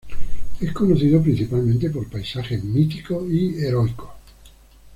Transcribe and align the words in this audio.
Es 0.59 0.71
conocido 0.71 1.21
principalmente 1.21 1.91
por 1.91 2.09
paisajes 2.09 2.63
míticos 2.63 3.29
y 3.31 3.63
heroicos. 3.63 4.09